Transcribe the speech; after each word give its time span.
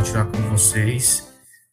compartilhar 0.00 0.24
com 0.24 0.40
vocês 0.48 1.28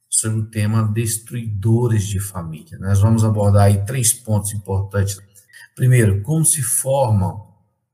sobre 0.09 0.39
o 0.39 0.45
tema 0.47 0.83
destruidores 0.83 2.05
de 2.05 2.19
família. 2.19 2.77
Nós 2.77 2.99
vamos 2.99 3.23
abordar 3.23 3.63
aí 3.63 3.85
três 3.85 4.11
pontos 4.11 4.53
importantes. 4.53 5.17
Primeiro, 5.73 6.21
como 6.23 6.43
se 6.43 6.61
formam, 6.61 7.47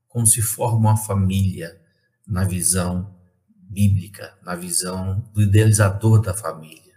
como 0.08 0.26
se 0.26 0.42
forma 0.42 0.76
uma 0.76 0.96
família 0.96 1.80
na 2.26 2.42
visão 2.42 3.14
bíblica, 3.48 4.34
na 4.42 4.56
visão 4.56 5.24
do 5.32 5.40
idealizador 5.40 6.20
da 6.20 6.34
família. 6.34 6.94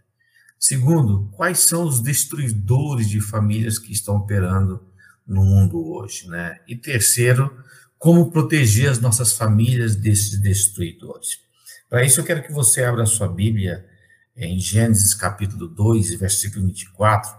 Segundo, 0.60 1.30
quais 1.36 1.60
são 1.60 1.84
os 1.84 2.02
destruidores 2.02 3.08
de 3.08 3.22
famílias 3.22 3.78
que 3.78 3.92
estão 3.92 4.16
operando 4.16 4.84
no 5.28 5.44
mundo 5.44 5.86
hoje, 5.92 6.28
né? 6.28 6.60
E 6.68 6.76
terceiro, 6.76 7.56
como 8.00 8.32
proteger 8.32 8.90
as 8.90 9.00
nossas 9.00 9.34
famílias 9.34 9.96
desses 9.96 10.40
destruidores. 10.40 11.47
Para 11.90 12.04
isso, 12.04 12.20
eu 12.20 12.26
quero 12.26 12.44
que 12.44 12.52
você 12.52 12.84
abra 12.84 13.04
a 13.04 13.06
sua 13.06 13.30
Bíblia 13.30 13.88
em 14.36 14.60
Gênesis 14.60 15.14
capítulo 15.14 15.70
2, 15.70 16.20
versículo 16.20 16.66
24, 16.66 17.34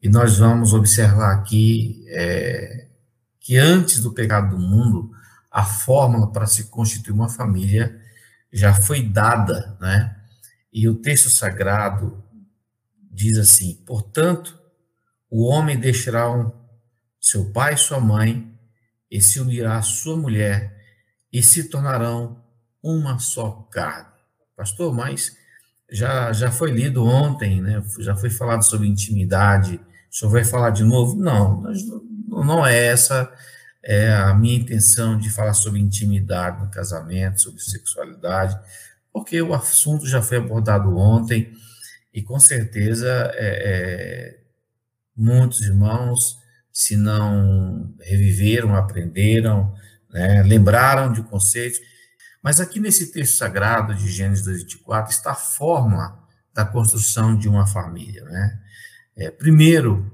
e 0.00 0.08
nós 0.08 0.38
vamos 0.38 0.72
observar 0.72 1.32
aqui 1.32 2.04
é, 2.08 2.86
que 3.40 3.56
antes 3.56 4.00
do 4.00 4.14
pecado 4.14 4.56
do 4.56 4.62
mundo, 4.62 5.10
a 5.50 5.64
fórmula 5.64 6.30
para 6.30 6.46
se 6.46 6.70
constituir 6.70 7.12
uma 7.12 7.28
família 7.28 8.00
já 8.52 8.72
foi 8.72 9.02
dada, 9.02 9.76
né? 9.80 10.16
E 10.72 10.88
o 10.88 10.94
texto 10.94 11.28
sagrado 11.28 12.22
diz 13.10 13.36
assim: 13.36 13.82
portanto, 13.84 14.56
o 15.28 15.44
homem 15.44 15.76
deixará 15.76 16.30
um, 16.30 16.52
seu 17.20 17.50
pai 17.50 17.74
e 17.74 17.78
sua 17.78 17.98
mãe 17.98 18.56
e 19.10 19.20
se 19.20 19.40
unirá 19.40 19.78
à 19.78 19.82
sua 19.82 20.16
mulher 20.16 20.76
e 21.32 21.42
se 21.42 21.64
tornarão 21.64 22.45
uma 22.82 23.18
só 23.18 23.66
carne. 23.70 24.08
Pastor, 24.56 24.94
mas 24.94 25.36
já, 25.90 26.32
já 26.32 26.50
foi 26.50 26.70
lido 26.70 27.04
ontem, 27.04 27.60
né? 27.60 27.82
já 28.00 28.16
foi 28.16 28.30
falado 28.30 28.62
sobre 28.62 28.88
intimidade, 28.88 29.80
o 30.10 30.14
senhor 30.16 30.30
vai 30.30 30.44
falar 30.44 30.70
de 30.70 30.82
novo? 30.82 31.14
Não, 31.14 31.62
não 32.28 32.66
é 32.66 32.86
essa 32.86 33.30
é 33.86 34.12
a 34.12 34.34
minha 34.34 34.56
intenção 34.56 35.16
de 35.16 35.30
falar 35.30 35.54
sobre 35.54 35.78
intimidade 35.78 36.60
no 36.60 36.68
casamento, 36.68 37.40
sobre 37.40 37.62
sexualidade, 37.62 38.58
porque 39.12 39.40
o 39.40 39.54
assunto 39.54 40.08
já 40.08 40.20
foi 40.20 40.38
abordado 40.38 40.96
ontem 40.96 41.52
e 42.12 42.20
com 42.20 42.40
certeza 42.40 43.08
é, 43.34 43.36
é, 43.36 44.40
muitos 45.16 45.60
irmãos, 45.60 46.36
se 46.72 46.96
não 46.96 47.94
reviveram, 48.00 48.74
aprenderam, 48.74 49.72
né, 50.10 50.42
lembraram 50.42 51.12
de 51.12 51.22
conceitos 51.22 51.78
mas 52.46 52.60
aqui 52.60 52.78
nesse 52.78 53.10
texto 53.10 53.38
sagrado 53.38 53.92
de 53.92 54.08
Gênesis 54.08 54.46
24 54.46 55.10
está 55.10 55.32
a 55.32 55.34
fórmula 55.34 56.16
da 56.54 56.64
construção 56.64 57.36
de 57.36 57.48
uma 57.48 57.66
família. 57.66 58.22
Né? 58.22 58.60
É, 59.16 59.30
primeiro, 59.32 60.08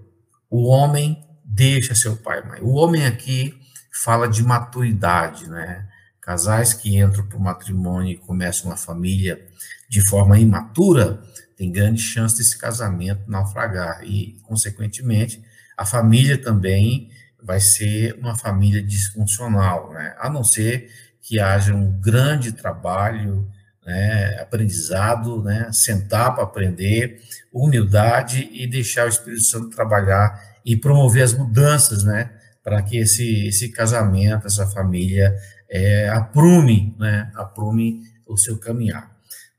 o 0.49 0.67
homem 0.67 1.23
deixa 1.45 1.95
seu 1.95 2.17
pai 2.17 2.41
e 2.41 2.49
mãe. 2.49 2.61
O 2.63 2.71
homem 2.71 3.05
aqui 3.05 3.61
fala 4.03 4.27
de 4.27 4.43
maturidade, 4.43 5.47
né? 5.51 5.87
Casais 6.23 6.73
que 6.73 6.97
entram 6.97 7.27
para 7.27 7.37
o 7.37 7.43
matrimônio 7.43 8.13
e 8.13 8.17
começam 8.17 8.71
uma 8.71 8.79
família 8.79 9.39
de 9.87 10.01
forma 10.09 10.39
imatura, 10.39 11.23
tem 11.55 11.71
grande 11.71 12.01
chance 12.01 12.39
desse 12.39 12.57
casamento 12.57 13.31
naufragar 13.31 14.05
e, 14.05 14.41
consequentemente, 14.43 15.45
a 15.77 15.85
família 15.85 16.39
também 16.39 17.11
vai 17.43 17.61
ser 17.61 18.15
uma 18.19 18.35
família 18.35 18.83
disfuncional, 18.83 19.93
né? 19.93 20.17
A 20.19 20.31
não 20.31 20.43
ser 20.43 21.12
que 21.23 21.39
haja 21.39 21.73
um 21.73 21.91
grande 22.01 22.53
trabalho, 22.53 23.49
né, 23.87 24.41
aprendizado, 24.41 25.43
né, 25.43 25.71
sentar 25.73 26.35
para 26.35 26.45
aprender, 26.45 27.21
humildade 27.53 28.49
e 28.53 28.67
deixar 28.67 29.07
o 29.07 29.09
Espírito 29.09 29.43
Santo 29.43 29.71
trabalhar 29.71 30.41
e 30.65 30.77
promover 30.77 31.23
as 31.23 31.33
mudanças, 31.33 32.05
né, 32.05 32.31
para 32.63 32.83
que 32.83 32.97
esse, 32.97 33.47
esse 33.47 33.69
casamento, 33.71 34.47
essa 34.47 34.67
família 34.67 35.35
é, 35.71 36.09
aprume, 36.09 36.95
né, 36.99 37.31
aprume 37.35 38.03
o 38.27 38.37
seu 38.37 38.59
caminhar. 38.59 39.11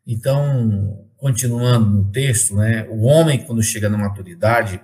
Então, 0.06 1.06
continuando 1.18 1.90
no 1.90 2.12
texto, 2.12 2.56
né, 2.56 2.86
o 2.90 3.04
homem 3.04 3.46
quando 3.46 3.64
chega 3.64 3.90
na 3.90 3.98
maturidade, 3.98 4.82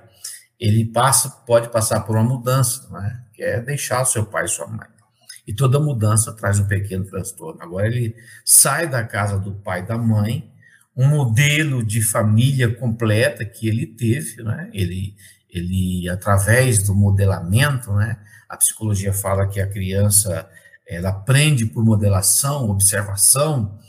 ele 0.60 0.86
passa, 0.86 1.30
pode 1.30 1.70
passar 1.70 2.02
por 2.02 2.16
uma 2.16 2.24
mudança, 2.24 2.90
né, 2.90 3.22
que 3.34 3.44
é 3.44 3.62
deixar 3.62 4.02
o 4.02 4.06
seu 4.06 4.26
pai 4.26 4.46
e 4.46 4.50
sua 4.50 4.68
mãe. 4.68 4.99
E 5.48 5.54
toda 5.54 5.80
mudança 5.80 6.34
traz 6.34 6.60
um 6.60 6.68
pequeno 6.68 7.06
transtorno. 7.06 7.62
Agora 7.62 7.88
ele 7.88 8.16
sai 8.46 8.88
da 8.88 9.04
casa 9.04 9.40
do 9.40 9.54
pai 9.54 9.82
e 9.82 9.86
da 9.86 9.98
mãe, 9.98 10.50
um 10.96 11.08
modelo 11.08 11.84
de 11.84 12.02
família 12.02 12.74
completa 12.74 13.46
que 13.46 13.68
ele 13.68 13.86
teve, 13.86 14.44
né? 14.44 14.70
Ele, 14.74 15.16
ele 15.50 16.10
através 16.10 16.84
do 16.84 16.94
modelamento, 16.94 17.94
né? 17.94 18.18
A 18.48 18.58
psicologia 18.58 19.14
fala 19.14 19.48
que 19.48 19.62
a 19.62 19.68
criança 19.68 20.50
ela 20.90 21.10
aprende 21.10 21.68
por 21.68 21.86
modelação, 21.86 22.70
observação, 22.70 23.80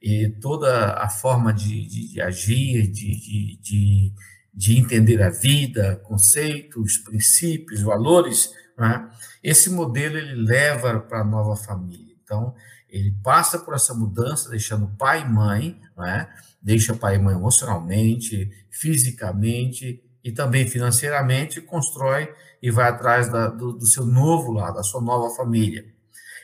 e 0.00 0.28
toda 0.28 0.92
a 0.94 1.08
forma 1.08 1.52
de, 1.52 1.86
de, 1.86 2.12
de 2.12 2.20
agir, 2.20 2.86
de, 2.86 3.58
de, 3.60 4.12
de, 4.52 4.78
entender 4.78 5.22
a 5.22 5.30
vida, 5.30 5.96
conceitos, 6.04 6.98
princípios, 6.98 7.80
valores, 7.82 8.50
né? 8.80 9.10
Esse 9.42 9.68
modelo 9.68 10.16
ele 10.16 10.34
leva 10.34 10.98
para 11.00 11.20
a 11.20 11.24
nova 11.24 11.54
família. 11.54 12.16
Então, 12.24 12.54
ele 12.88 13.14
passa 13.22 13.58
por 13.58 13.74
essa 13.74 13.92
mudança, 13.92 14.48
deixando 14.48 14.88
pai 14.96 15.20
e 15.20 15.28
mãe, 15.28 15.78
né? 15.96 16.28
deixa 16.62 16.96
pai 16.96 17.16
e 17.16 17.18
mãe 17.18 17.34
emocionalmente, 17.34 18.50
fisicamente 18.70 20.02
e 20.24 20.32
também 20.32 20.66
financeiramente, 20.66 21.60
constrói 21.60 22.32
e 22.62 22.70
vai 22.70 22.88
atrás 22.88 23.30
da, 23.30 23.48
do, 23.48 23.72
do 23.74 23.86
seu 23.86 24.06
novo 24.06 24.50
lado, 24.50 24.76
da 24.76 24.82
sua 24.82 25.02
nova 25.02 25.34
família. 25.34 25.84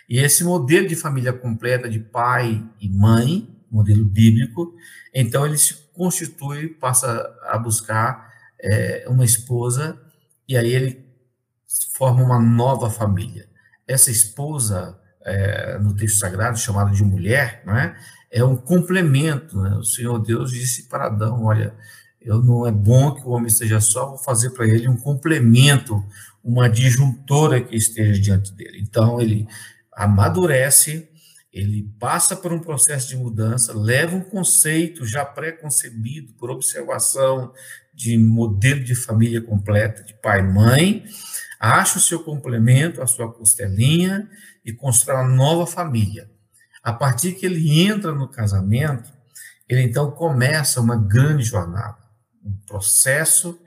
E 0.09 0.19
esse 0.19 0.45
modelo 0.45 0.87
de 0.87 0.95
família 0.95 1.33
completa 1.33 1.89
de 1.89 1.99
pai 1.99 2.63
e 2.81 2.89
mãe, 2.89 3.49
modelo 3.71 4.05
bíblico, 4.05 4.75
então 5.15 5.47
ele 5.47 5.59
se 5.59 5.75
constitui, 5.95 6.69
passa 6.69 7.35
a 7.45 7.59
buscar 7.59 8.31
é, 8.61 9.07
uma 9.09 9.25
esposa, 9.25 9.99
e 10.49 10.57
aí 10.57 10.73
ele 10.73 11.06
forma 11.93 12.23
uma 12.23 12.41
nova 12.41 12.91
família. 12.91 13.49
Essa 13.87 14.11
esposa, 14.11 14.99
é, 15.25 15.79
no 15.79 15.95
texto 15.95 16.19
sagrado, 16.19 16.59
chamada 16.59 16.91
de 16.91 17.05
mulher, 17.05 17.63
não 17.65 17.77
é? 17.77 17.97
é 18.31 18.45
um 18.45 18.57
complemento. 18.57 19.61
Né? 19.61 19.77
O 19.77 19.85
Senhor 19.85 20.19
Deus 20.19 20.51
disse 20.51 20.89
para 20.89 21.07
Adão: 21.07 21.45
Olha, 21.45 21.75
eu 22.21 22.43
não 22.43 22.67
é 22.67 22.73
bom 22.73 23.15
que 23.15 23.23
o 23.23 23.31
homem 23.31 23.47
esteja 23.47 23.81
só, 23.81 24.09
vou 24.09 24.19
fazer 24.19 24.51
para 24.51 24.67
ele 24.67 24.89
um 24.89 24.97
complemento, 24.97 26.05
uma 26.43 26.69
disjuntora 26.69 27.61
que 27.61 27.77
esteja 27.77 28.21
diante 28.21 28.53
dele. 28.53 28.81
Então, 28.81 29.21
ele 29.21 29.47
amadurece, 29.93 31.09
ele 31.53 31.91
passa 31.99 32.37
por 32.37 32.53
um 32.53 32.59
processo 32.59 33.09
de 33.09 33.17
mudança, 33.17 33.73
leva 33.73 34.17
um 34.17 34.21
conceito 34.21 35.07
já 35.07 35.25
pré-concebido 35.25 36.35
por 36.35 36.51
observação 36.51 37.53
de 37.95 38.19
modelo 38.19 38.85
de 38.85 38.95
família 38.95 39.41
completa, 39.41 40.03
de 40.03 40.13
pai 40.21 40.41
e 40.41 40.43
mãe, 40.43 41.05
acha 41.59 41.99
o 41.99 42.03
seu 42.03 42.23
complemento, 42.23 43.03
a 43.03 43.07
sua 43.07 43.33
costelinha 43.33 44.29
e 44.65 44.73
constrói 44.73 45.23
uma 45.23 45.29
nova 45.29 45.67
família. 45.67 46.31
A 46.83 46.93
partir 46.93 47.33
que 47.33 47.47
ele 47.47 47.81
entra 47.81 48.13
no 48.13 48.29
casamento, 48.29 49.13
ele 49.69 49.83
então 49.83 50.11
começa 50.11 50.81
uma 50.81 50.97
grande 50.97 51.43
jornada, 51.43 51.99
um 52.45 52.57
processo, 52.67 53.61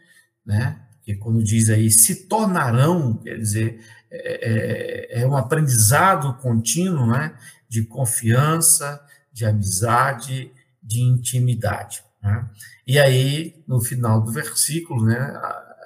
né? 0.45 0.81
Que 1.03 1.15
quando 1.15 1.43
diz 1.43 1.69
aí 1.69 1.91
se 1.91 2.27
tornarão, 2.27 3.17
quer 3.17 3.37
dizer, 3.37 3.81
é, 4.09 5.17
é, 5.17 5.21
é 5.21 5.27
um 5.27 5.35
aprendizado 5.35 6.33
contínuo, 6.35 7.07
né? 7.07 7.35
De 7.67 7.83
confiança, 7.83 9.03
de 9.33 9.45
amizade, 9.45 10.51
de 10.81 11.01
intimidade. 11.01 12.01
Né? 12.23 12.49
E 12.87 12.97
aí, 12.97 13.63
no 13.67 13.81
final 13.81 14.21
do 14.21 14.31
versículo, 14.31 15.05
né? 15.05 15.33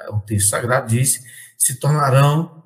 O 0.10 0.20
texto 0.20 0.50
sagrado 0.50 0.88
diz 0.88 1.24
se 1.64 1.76
tornarão 1.76 2.62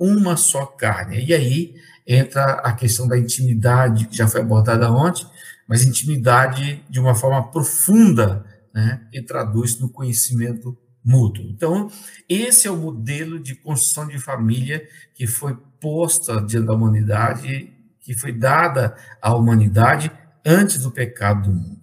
uma 0.00 0.34
só 0.38 0.64
carne. 0.64 1.22
E 1.22 1.34
aí 1.34 1.74
entra 2.06 2.52
a 2.52 2.72
questão 2.72 3.06
da 3.06 3.18
intimidade, 3.18 4.06
que 4.06 4.16
já 4.16 4.26
foi 4.26 4.40
abordada 4.40 4.90
ontem, 4.90 5.26
mas 5.68 5.84
intimidade 5.84 6.82
de 6.88 6.98
uma 6.98 7.14
forma 7.14 7.50
profunda, 7.50 8.42
né, 8.72 9.06
e 9.12 9.20
traduz 9.20 9.78
no 9.78 9.90
conhecimento 9.90 10.74
mútuo. 11.04 11.44
Então, 11.50 11.90
esse 12.26 12.66
é 12.66 12.70
o 12.70 12.76
modelo 12.76 13.38
de 13.38 13.54
construção 13.54 14.08
de 14.08 14.18
família 14.18 14.88
que 15.14 15.26
foi 15.26 15.54
posta 15.78 16.40
diante 16.40 16.66
da 16.66 16.72
humanidade, 16.72 17.70
que 18.00 18.14
foi 18.14 18.32
dada 18.32 18.96
à 19.20 19.34
humanidade 19.34 20.10
antes 20.42 20.78
do 20.78 20.90
pecado 20.90 21.50
do 21.50 21.54
mundo. 21.54 21.80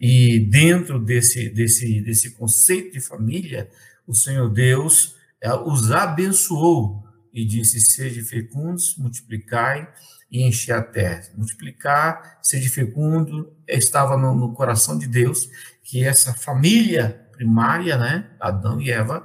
E 0.00 0.38
dentro 0.38 1.00
desse, 1.00 1.48
desse, 1.48 2.00
desse 2.00 2.30
conceito 2.30 2.92
de 2.92 3.00
família, 3.00 3.68
o 4.06 4.14
Senhor 4.14 4.48
Deus 4.48 5.15
os 5.64 5.90
abençoou 5.90 7.04
e 7.32 7.44
disse: 7.44 7.80
Sejam 7.80 8.24
fecundos, 8.24 8.96
multiplicai, 8.96 9.88
e 10.30 10.42
encher 10.42 10.72
a 10.72 10.82
terra. 10.82 11.22
Multiplicar, 11.36 12.40
de 12.42 12.68
fecundo, 12.68 13.52
estava 13.68 14.16
no, 14.16 14.34
no, 14.34 14.52
coração 14.54 14.98
de 14.98 15.06
Deus 15.06 15.48
que 15.82 16.04
essa 16.04 16.32
família 16.34 17.28
primária, 17.32 17.96
né, 17.96 18.30
Adão 18.40 18.80
e 18.80 18.90
Eva, 18.90 19.24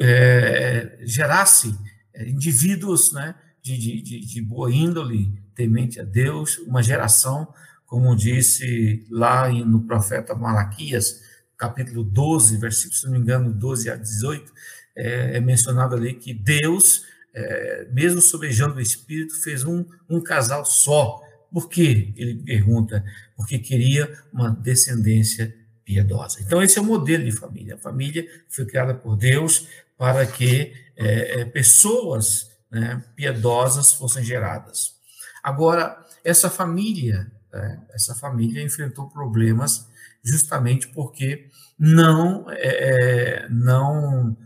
é, 0.00 0.98
gerasse 1.02 1.76
é, 2.14 2.28
indivíduos 2.28 3.12
né, 3.12 3.34
de, 3.62 4.02
de, 4.02 4.20
de 4.20 4.42
boa 4.42 4.72
índole, 4.72 5.38
temente 5.54 6.00
a 6.00 6.04
Deus, 6.04 6.58
uma 6.58 6.82
geração, 6.82 7.52
como 7.86 8.16
disse 8.16 9.06
lá 9.10 9.48
no 9.50 9.82
profeta 9.82 10.34
Malaquias, 10.34 11.20
capítulo 11.58 12.02
12, 12.02 12.56
versículo, 12.56 12.94
se 12.94 13.04
não 13.04 13.12
me 13.12 13.18
engano, 13.18 13.52
12 13.52 13.90
a 13.90 13.96
18, 13.96 14.50
é, 14.96 15.36
é 15.36 15.40
mencionado 15.40 15.94
ali 15.96 16.14
que 16.14 16.34
Deus 16.34 17.04
é, 17.34 17.86
mesmo 17.90 18.20
sobejando 18.20 18.76
o 18.76 18.80
espírito, 18.80 19.40
fez 19.42 19.64
um, 19.64 19.84
um 20.08 20.20
casal 20.20 20.64
só. 20.64 21.20
Por 21.50 21.68
quê? 21.68 22.12
Ele 22.16 22.42
pergunta. 22.42 23.04
Porque 23.36 23.58
queria 23.58 24.12
uma 24.32 24.50
descendência 24.50 25.54
piedosa. 25.84 26.40
Então, 26.40 26.62
esse 26.62 26.78
é 26.78 26.82
o 26.82 26.84
modelo 26.84 27.24
de 27.24 27.32
família. 27.32 27.74
A 27.74 27.78
família 27.78 28.26
foi 28.48 28.64
criada 28.66 28.94
por 28.94 29.16
Deus 29.16 29.66
para 29.96 30.26
que 30.26 30.72
é, 30.96 31.40
é, 31.40 31.44
pessoas 31.44 32.50
né, 32.70 33.02
piedosas 33.16 33.92
fossem 33.92 34.24
geradas. 34.24 34.94
Agora, 35.42 35.98
essa 36.24 36.48
família, 36.48 37.30
é, 37.52 37.78
essa 37.90 38.14
família 38.14 38.62
enfrentou 38.62 39.08
problemas 39.08 39.88
justamente 40.22 40.88
porque 40.88 41.48
não, 41.78 42.48
é, 42.50 43.44
é, 43.44 43.48
não 43.48 44.36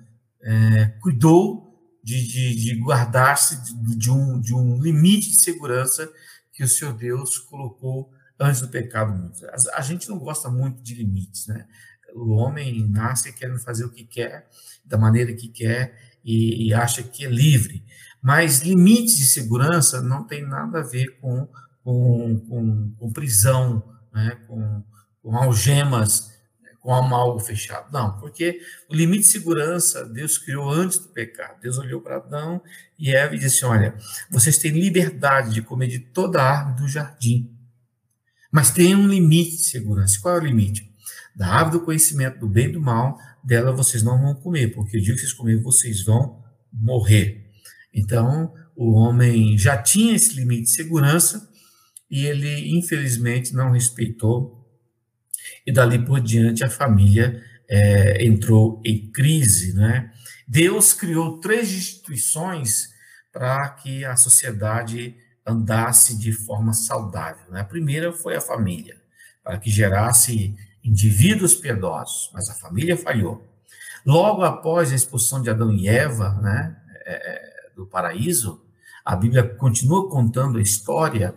é, 0.46 0.86
cuidou 1.00 1.76
de, 2.04 2.24
de, 2.24 2.54
de 2.54 2.76
guardar-se 2.76 3.56
de, 3.64 3.96
de, 3.96 4.10
um, 4.10 4.40
de 4.40 4.54
um 4.54 4.80
limite 4.80 5.30
de 5.30 5.40
segurança 5.40 6.08
que 6.52 6.62
o 6.62 6.68
Senhor 6.68 6.94
Deus 6.94 7.36
colocou 7.38 8.12
antes 8.38 8.60
do 8.60 8.68
pecado. 8.68 9.32
A, 9.48 9.78
a 9.78 9.82
gente 9.82 10.08
não 10.08 10.18
gosta 10.18 10.48
muito 10.48 10.80
de 10.82 10.94
limites, 10.94 11.48
né? 11.48 11.66
O 12.14 12.34
homem 12.34 12.88
nasce 12.88 13.32
querendo 13.32 13.58
fazer 13.58 13.84
o 13.84 13.90
que 13.90 14.04
quer, 14.04 14.48
da 14.84 14.96
maneira 14.96 15.34
que 15.34 15.48
quer, 15.48 15.98
e, 16.24 16.68
e 16.68 16.72
acha 16.72 17.02
que 17.02 17.26
é 17.26 17.28
livre. 17.28 17.84
Mas 18.22 18.60
limites 18.60 19.16
de 19.16 19.26
segurança 19.26 20.00
não 20.00 20.24
tem 20.24 20.46
nada 20.46 20.78
a 20.78 20.82
ver 20.82 21.18
com, 21.20 21.48
com, 21.82 22.40
com, 22.48 22.94
com 22.96 23.12
prisão, 23.12 23.82
né? 24.14 24.38
com, 24.46 24.82
com 25.22 25.36
algemas 25.36 26.35
como 26.86 27.16
algo 27.16 27.40
fechado. 27.40 27.92
Não, 27.92 28.16
porque 28.20 28.60
o 28.88 28.94
limite 28.94 29.22
de 29.22 29.28
segurança 29.30 30.04
Deus 30.04 30.38
criou 30.38 30.70
antes 30.70 30.98
do 30.98 31.08
pecado. 31.08 31.60
Deus 31.60 31.78
olhou 31.78 32.00
para 32.00 32.18
Adão 32.18 32.62
e 32.96 33.12
Eva 33.12 33.34
e 33.34 33.40
disse: 33.40 33.64
Olha, 33.64 33.96
vocês 34.30 34.56
têm 34.56 34.70
liberdade 34.70 35.52
de 35.52 35.62
comer 35.62 35.88
de 35.88 35.98
toda 35.98 36.40
a 36.40 36.48
árvore 36.48 36.82
do 36.82 36.88
jardim, 36.88 37.50
mas 38.52 38.70
tem 38.70 38.94
um 38.94 39.08
limite 39.08 39.56
de 39.56 39.64
segurança. 39.64 40.20
Qual 40.22 40.36
é 40.36 40.38
o 40.38 40.44
limite? 40.44 40.88
Da 41.34 41.48
árvore 41.48 41.80
do 41.80 41.84
conhecimento 41.84 42.38
do 42.38 42.48
bem 42.48 42.66
e 42.66 42.72
do 42.72 42.80
mal, 42.80 43.18
dela 43.42 43.72
vocês 43.72 44.04
não 44.04 44.22
vão 44.22 44.36
comer, 44.36 44.68
porque 44.72 44.96
o 44.96 45.02
dia 45.02 45.12
que 45.12 45.18
vocês 45.18 45.32
comerem, 45.32 45.60
vocês 45.60 46.04
vão 46.04 46.40
morrer. 46.72 47.50
Então, 47.92 48.54
o 48.76 48.92
homem 48.92 49.58
já 49.58 49.76
tinha 49.76 50.14
esse 50.14 50.36
limite 50.36 50.62
de 50.62 50.70
segurança 50.70 51.50
e 52.08 52.24
ele, 52.26 52.78
infelizmente, 52.78 53.52
não 53.52 53.72
respeitou 53.72 54.55
e 55.66 55.72
dali 55.72 55.98
por 55.98 56.20
diante 56.20 56.64
a 56.64 56.70
família 56.70 57.42
é, 57.68 58.24
entrou 58.24 58.80
em 58.84 59.10
crise. 59.10 59.74
Né? 59.74 60.10
Deus 60.46 60.92
criou 60.92 61.38
três 61.38 61.72
instituições 61.72 62.90
para 63.32 63.68
que 63.70 64.04
a 64.04 64.16
sociedade 64.16 65.16
andasse 65.46 66.18
de 66.18 66.32
forma 66.32 66.72
saudável. 66.72 67.50
Né? 67.50 67.60
A 67.60 67.64
primeira 67.64 68.12
foi 68.12 68.36
a 68.36 68.40
família, 68.40 68.96
para 69.42 69.58
que 69.58 69.70
gerasse 69.70 70.56
indivíduos 70.82 71.54
piedosos, 71.54 72.30
mas 72.32 72.48
a 72.48 72.54
família 72.54 72.96
falhou. 72.96 73.46
Logo 74.04 74.42
após 74.42 74.92
a 74.92 74.94
expulsão 74.94 75.42
de 75.42 75.50
Adão 75.50 75.72
e 75.72 75.88
Eva 75.88 76.30
né, 76.40 76.76
é, 77.04 77.70
do 77.74 77.86
paraíso, 77.86 78.64
a 79.04 79.14
Bíblia 79.14 79.42
continua 79.42 80.08
contando 80.08 80.58
a 80.58 80.62
história 80.62 81.34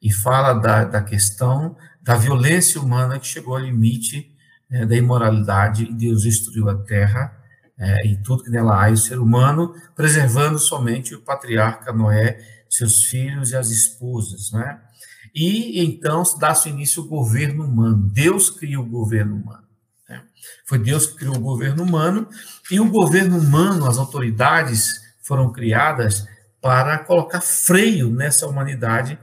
e 0.00 0.12
fala 0.12 0.54
da, 0.54 0.84
da 0.84 1.02
questão 1.02 1.76
da 2.10 2.16
violência 2.16 2.80
humana 2.80 3.20
que 3.20 3.26
chegou 3.28 3.54
ao 3.54 3.62
limite 3.62 4.34
né, 4.68 4.84
da 4.84 4.96
imoralidade 4.96 5.84
e 5.84 5.94
Deus 5.94 6.22
destruiu 6.22 6.68
a 6.68 6.74
terra 6.74 7.38
é, 7.78 8.04
e 8.04 8.16
tudo 8.16 8.42
que 8.42 8.50
nela 8.50 8.82
há, 8.82 8.90
e 8.90 8.94
o 8.94 8.96
ser 8.96 9.20
humano, 9.20 9.72
preservando 9.94 10.58
somente 10.58 11.14
o 11.14 11.22
patriarca 11.22 11.92
Noé, 11.92 12.44
seus 12.68 13.04
filhos 13.04 13.52
e 13.52 13.56
as 13.56 13.70
esposas, 13.70 14.50
né? 14.50 14.80
E 15.32 15.84
então 15.84 16.24
dá-se 16.36 16.68
início 16.68 17.04
o 17.04 17.06
governo 17.06 17.64
humano. 17.64 18.10
Deus 18.12 18.50
cria 18.50 18.80
o 18.80 18.84
governo 18.84 19.36
humano. 19.36 19.68
Né? 20.08 20.20
Foi 20.66 20.80
Deus 20.80 21.06
que 21.06 21.14
criou 21.14 21.36
o 21.36 21.40
governo 21.40 21.84
humano, 21.84 22.28
e 22.72 22.80
o 22.80 22.90
governo 22.90 23.38
humano, 23.38 23.86
as 23.86 23.98
autoridades 23.98 25.00
foram 25.22 25.52
criadas 25.52 26.26
para 26.60 26.98
colocar 26.98 27.40
freio 27.40 28.10
nessa 28.10 28.48
humanidade 28.48 29.16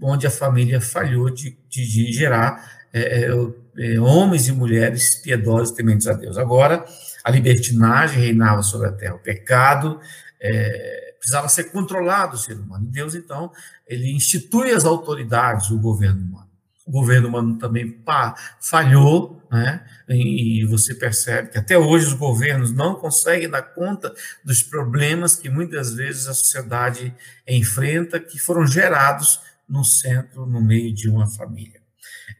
onde 0.00 0.26
a 0.26 0.30
família 0.30 0.80
falhou 0.80 1.30
de, 1.30 1.56
de, 1.68 2.12
gerar 2.12 2.78
é, 2.92 3.24
é, 3.24 3.94
é, 3.94 4.00
homens 4.00 4.48
e 4.48 4.52
mulheres 4.52 5.16
piedosos 5.16 5.74
tementes 5.74 6.06
a 6.06 6.12
Deus. 6.12 6.38
Agora, 6.38 6.84
a 7.24 7.30
libertinagem 7.30 8.20
reinava 8.20 8.62
sobre 8.62 8.88
a 8.88 8.92
terra, 8.92 9.14
o 9.14 9.18
pecado 9.18 10.00
é, 10.40 11.14
precisava 11.18 11.48
ser 11.48 11.64
controlado 11.64 12.36
o 12.36 12.38
ser 12.38 12.56
humano. 12.56 12.86
Deus, 12.86 13.14
então, 13.14 13.50
ele 13.86 14.10
institui 14.12 14.70
as 14.70 14.84
autoridades, 14.84 15.70
o 15.70 15.78
governo 15.78 16.22
humano. 16.22 16.48
O 16.86 16.90
governo 16.90 17.28
humano 17.28 17.58
também 17.58 17.90
pá, 17.90 18.34
falhou, 18.58 19.42
né? 19.50 19.84
e 20.08 20.64
você 20.64 20.94
percebe 20.94 21.50
que 21.50 21.58
até 21.58 21.76
hoje 21.76 22.06
os 22.06 22.14
governos 22.14 22.72
não 22.72 22.94
conseguem 22.94 23.50
dar 23.50 23.60
conta 23.60 24.14
dos 24.42 24.62
problemas 24.62 25.36
que 25.36 25.50
muitas 25.50 25.92
vezes 25.92 26.26
a 26.26 26.32
sociedade 26.32 27.14
enfrenta, 27.46 28.18
que 28.18 28.38
foram 28.38 28.66
gerados 28.66 29.38
no 29.68 29.84
centro, 29.84 30.46
no 30.46 30.60
meio 30.60 30.94
de 30.94 31.08
uma 31.08 31.28
família. 31.28 31.80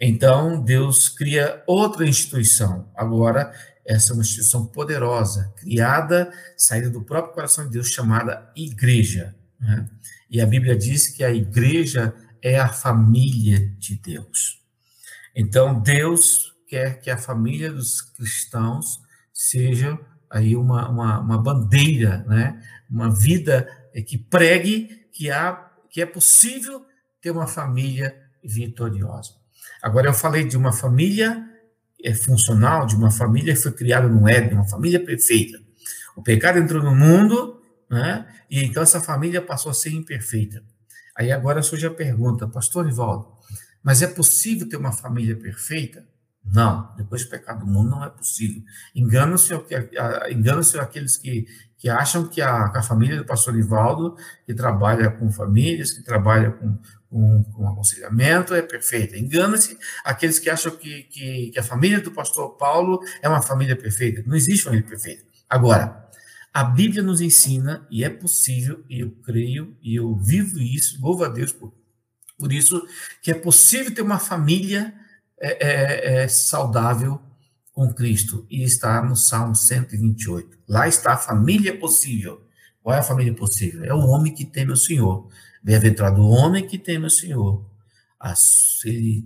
Então, 0.00 0.62
Deus 0.62 1.08
cria 1.08 1.62
outra 1.66 2.06
instituição. 2.06 2.90
Agora, 2.96 3.52
essa 3.84 4.12
é 4.12 4.14
uma 4.14 4.22
instituição 4.22 4.66
poderosa, 4.66 5.52
criada, 5.56 6.30
saída 6.56 6.90
do 6.90 7.02
próprio 7.02 7.34
coração 7.34 7.64
de 7.64 7.72
Deus, 7.72 7.88
chamada 7.88 8.50
igreja. 8.54 9.34
Né? 9.58 9.88
E 10.30 10.40
a 10.40 10.46
Bíblia 10.46 10.76
diz 10.76 11.08
que 11.08 11.24
a 11.24 11.32
igreja 11.32 12.14
é 12.42 12.58
a 12.58 12.68
família 12.68 13.58
de 13.78 13.96
Deus. 13.96 14.62
Então, 15.34 15.80
Deus 15.80 16.52
quer 16.68 17.00
que 17.00 17.10
a 17.10 17.16
família 17.16 17.72
dos 17.72 18.00
cristãos 18.02 19.00
seja 19.32 19.98
aí 20.30 20.54
uma, 20.54 20.88
uma, 20.88 21.20
uma 21.20 21.42
bandeira, 21.42 22.24
né? 22.28 22.62
uma 22.90 23.10
vida 23.10 23.66
que 24.06 24.18
pregue 24.18 25.08
que, 25.12 25.30
há, 25.30 25.70
que 25.90 26.02
é 26.02 26.06
possível 26.06 26.84
ter 27.28 27.30
uma 27.30 27.46
família 27.46 28.16
vitoriosa. 28.42 29.32
Agora, 29.82 30.08
eu 30.08 30.14
falei 30.14 30.44
de 30.44 30.56
uma 30.56 30.72
família 30.72 31.46
é, 32.02 32.14
funcional, 32.14 32.86
de 32.86 32.96
uma 32.96 33.10
família 33.10 33.54
que 33.54 33.60
foi 33.60 33.72
criada 33.72 34.08
no 34.08 34.26
Éden, 34.26 34.54
uma 34.54 34.68
família 34.68 35.04
perfeita. 35.04 35.60
O 36.16 36.22
pecado 36.22 36.58
entrou 36.58 36.82
no 36.82 36.94
mundo, 36.94 37.60
né? 37.90 38.26
e 38.50 38.64
então 38.64 38.82
essa 38.82 39.00
família 39.00 39.42
passou 39.42 39.70
a 39.70 39.74
ser 39.74 39.90
imperfeita. 39.90 40.62
Aí 41.14 41.30
agora 41.30 41.62
surge 41.62 41.86
a 41.86 41.90
pergunta, 41.90 42.48
pastor 42.48 42.88
Ivaldo, 42.88 43.28
mas 43.82 44.00
é 44.00 44.06
possível 44.06 44.68
ter 44.68 44.76
uma 44.76 44.92
família 44.92 45.36
perfeita? 45.36 46.06
Não, 46.52 46.94
depois 46.96 47.24
do 47.24 47.30
pecado 47.30 47.60
do 47.60 47.66
mundo 47.66 47.90
não 47.90 48.04
é 48.04 48.08
possível. 48.08 48.62
Enganam-se 48.94 49.52
enganam 50.30 50.62
aqueles 50.80 51.16
que, 51.16 51.46
que 51.76 51.88
acham 51.88 52.26
que 52.26 52.40
a, 52.40 52.72
a 52.74 52.82
família 52.82 53.18
do 53.18 53.24
pastor 53.24 53.56
Ivaldo, 53.58 54.16
que 54.46 54.54
trabalha 54.54 55.10
com 55.10 55.30
famílias, 55.30 55.92
que 55.92 56.02
trabalha 56.02 56.52
com, 56.52 56.78
com, 57.10 57.44
com 57.44 57.68
aconselhamento, 57.68 58.54
é 58.54 58.62
perfeita. 58.62 59.18
Engana-se 59.18 59.78
aqueles 60.04 60.38
que 60.38 60.48
acham 60.48 60.74
que, 60.74 61.02
que, 61.04 61.50
que, 61.50 61.58
a 61.58 61.62
família 61.62 62.00
do 62.00 62.12
pastor 62.12 62.56
Paulo 62.56 63.00
é 63.20 63.28
uma 63.28 63.42
família 63.42 63.76
perfeita. 63.76 64.22
Não 64.26 64.34
existe 64.34 64.64
família 64.64 64.86
perfeita. 64.86 65.24
Agora, 65.50 66.08
a 66.52 66.64
Bíblia 66.64 67.02
nos 67.02 67.20
ensina, 67.20 67.86
e 67.90 68.02
é 68.02 68.08
possível, 68.08 68.82
e 68.88 69.00
eu 69.00 69.10
creio, 69.22 69.76
e 69.82 69.96
eu 69.96 70.16
vivo 70.16 70.58
isso, 70.58 71.00
louvo 71.00 71.24
a 71.24 71.28
Deus 71.28 71.52
por, 71.52 71.74
por 72.38 72.52
isso, 72.52 72.86
que 73.22 73.30
é 73.30 73.34
possível 73.34 73.94
ter 73.94 74.02
uma 74.02 74.18
família 74.18 74.92
é, 74.92 74.98
é, 75.40 76.22
é 76.22 76.28
saudável 76.28 77.20
com 77.72 77.92
Cristo. 77.92 78.46
E 78.50 78.62
está 78.62 79.02
no 79.02 79.16
Salmo 79.16 79.54
128. 79.54 80.58
Lá 80.68 80.88
está 80.88 81.14
a 81.14 81.18
família 81.18 81.78
possível. 81.78 82.42
Qual 82.82 82.94
é 82.94 82.98
a 82.98 83.02
família 83.02 83.34
possível? 83.34 83.84
É 83.84 83.94
o 83.94 84.06
homem 84.06 84.34
que 84.34 84.44
teme 84.44 84.72
o 84.72 84.76
Senhor 84.76 85.28
Bem-aventurado 85.62 86.22
o 86.22 86.30
homem 86.30 86.66
que 86.66 86.78
teme 86.78 87.06
o 87.06 87.10
Senhor, 87.10 87.64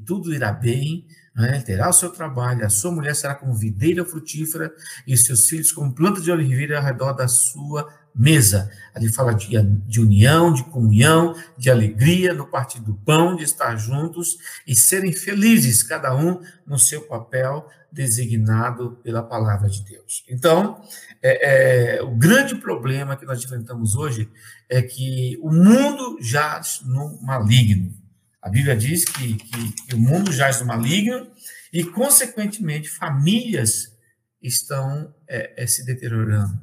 tudo 0.06 0.34
irá 0.34 0.52
bem, 0.52 1.06
né? 1.34 1.60
terá 1.60 1.88
o 1.88 1.92
seu 1.92 2.10
trabalho, 2.10 2.64
a 2.64 2.68
sua 2.68 2.92
mulher 2.92 3.14
será 3.14 3.34
como 3.34 3.54
videira 3.54 4.04
frutífera 4.04 4.72
e 5.06 5.16
seus 5.16 5.48
filhos 5.48 5.72
como 5.72 5.94
planta 5.94 6.20
de 6.20 6.30
oliveira 6.30 6.78
ao 6.78 6.84
redor 6.84 7.12
da 7.12 7.26
sua 7.26 7.88
mesa. 8.14 8.70
Ali 8.94 9.10
fala 9.10 9.32
de, 9.34 9.60
de 9.86 10.00
união, 10.00 10.52
de 10.52 10.64
comunhão, 10.64 11.34
de 11.56 11.70
alegria 11.70 12.34
no 12.34 12.46
partir 12.46 12.80
do 12.80 12.94
pão, 12.94 13.34
de 13.34 13.44
estar 13.44 13.76
juntos 13.76 14.36
e 14.66 14.76
serem 14.76 15.12
felizes, 15.12 15.82
cada 15.82 16.14
um 16.14 16.40
no 16.66 16.78
seu 16.78 17.02
papel 17.02 17.66
designado 17.90 18.98
pela 19.02 19.22
palavra 19.22 19.68
de 19.68 19.84
Deus. 19.84 20.24
Então, 20.28 20.80
é, 21.22 21.98
é, 21.98 22.02
o 22.02 22.10
grande 22.16 22.54
problema 22.54 23.16
que 23.16 23.26
nós 23.26 23.42
enfrentamos 23.42 23.96
hoje 23.96 24.30
é 24.68 24.80
que 24.80 25.38
o 25.42 25.50
mundo 25.50 26.18
jaz 26.20 26.80
no 26.84 27.20
maligno. 27.22 28.01
A 28.42 28.48
Bíblia 28.48 28.76
diz 28.76 29.04
que, 29.04 29.36
que, 29.36 29.72
que 29.86 29.94
o 29.94 30.00
mundo 30.00 30.32
jaz 30.32 30.60
no 30.60 30.66
maligno 30.66 31.30
e, 31.72 31.84
consequentemente, 31.84 32.90
famílias 32.90 33.96
estão 34.42 35.14
é, 35.28 35.62
é 35.62 35.66
se 35.66 35.86
deteriorando 35.86 36.60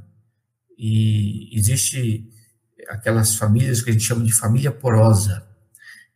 e 0.81 1.50
existe 1.51 2.31
aquelas 2.88 3.36
famílias 3.36 3.81
que 3.81 3.89
a 3.89 3.93
gente 3.93 4.05
chama 4.05 4.24
de 4.24 4.31
família 4.31 4.71
porosa. 4.71 5.45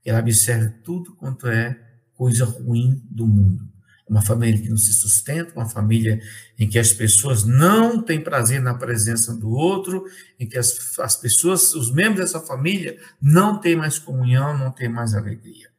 Ela 0.06 0.20
observa 0.20 0.74
tudo 0.84 1.14
quanto 1.16 1.48
é 1.48 1.78
coisa 2.14 2.46
ruim 2.46 3.06
do 3.12 3.28
mundo. 3.28 3.73
Uma 4.08 4.22
família 4.22 4.62
que 4.62 4.70
não 4.70 4.78
se 4.78 4.94
sustenta, 4.94 5.54
uma 5.56 5.68
família 5.68 6.22
em 6.60 6.68
que 6.68 6.78
as 6.78 6.92
pessoas 6.92 7.46
não 7.46 8.02
têm 8.02 8.22
prazer 8.22 8.62
na 8.62 8.74
presença 8.74 9.34
do 9.34 9.50
outro, 9.50 10.06
em 10.40 10.48
que 10.48 10.58
as, 10.58 11.00
as 11.00 11.16
pessoas, 11.16 11.74
os 11.74 11.92
membros 11.92 12.20
dessa 12.20 12.42
família, 12.42 13.00
não 13.22 13.60
têm 13.60 13.76
mais 13.76 13.98
comunhão, 13.98 14.58
não 14.58 14.72
têm 14.72 14.90
mais 14.90 15.14
alegria. 15.16 15.70